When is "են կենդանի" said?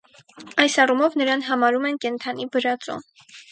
1.93-2.51